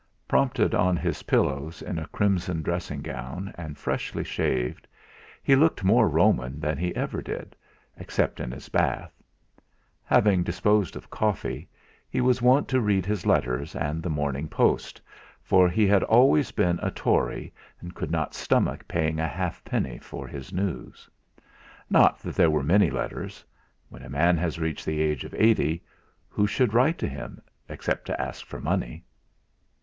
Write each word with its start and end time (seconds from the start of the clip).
Propped 0.27 0.59
on 0.59 0.97
his 0.97 1.21
pillows 1.21 1.83
in 1.83 1.99
a 1.99 2.07
crimson 2.07 2.63
dressing 2.63 3.03
gown, 3.03 3.53
and 3.55 3.77
freshly 3.77 4.23
shaved, 4.23 4.87
he 5.43 5.55
looked 5.55 5.83
more 5.83 6.09
Roman 6.09 6.59
than 6.59 6.75
he 6.75 6.95
ever 6.95 7.21
did, 7.21 7.55
except 7.95 8.39
in 8.39 8.49
his 8.51 8.67
bath. 8.67 9.13
Having 10.03 10.41
disposed 10.41 10.95
of 10.95 11.11
coffee, 11.11 11.69
he 12.09 12.19
was 12.19 12.41
wont 12.41 12.67
to 12.69 12.81
read 12.81 13.05
his 13.05 13.27
letters, 13.27 13.75
and 13.75 14.01
The 14.01 14.09
Morning 14.09 14.47
Post, 14.47 14.99
for 15.43 15.69
he 15.69 15.85
had 15.85 16.01
always 16.05 16.49
been 16.49 16.79
a 16.81 16.89
Tory, 16.89 17.53
and 17.79 17.93
could 17.93 18.09
not 18.09 18.33
stomach 18.33 18.87
paying 18.87 19.19
a 19.19 19.27
halfpenny 19.27 19.99
for 19.99 20.27
his 20.27 20.51
news. 20.51 21.07
Not 21.91 22.17
that 22.21 22.33
there 22.33 22.49
were 22.49 22.63
many 22.63 22.89
letters 22.89 23.45
when 23.89 24.01
a 24.01 24.09
man 24.09 24.35
has 24.37 24.57
reached 24.57 24.83
the 24.87 24.99
age 24.99 25.23
of 25.25 25.35
eighty, 25.37 25.83
who 26.27 26.47
should 26.47 26.73
write 26.73 26.97
to 26.97 27.07
him, 27.07 27.39
except 27.69 28.07
to 28.07 28.19
ask 28.19 28.47
for 28.47 28.59
money? 28.59 29.03